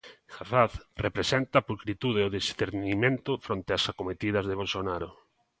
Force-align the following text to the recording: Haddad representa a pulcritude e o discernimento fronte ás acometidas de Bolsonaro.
Haddad 0.35 0.71
representa 1.05 1.55
a 1.59 1.65
pulcritude 1.69 2.19
e 2.21 2.27
o 2.27 2.33
discernimento 2.37 3.31
fronte 3.45 3.71
ás 3.77 3.85
acometidas 3.91 4.45
de 4.49 4.57
Bolsonaro. 4.61 5.09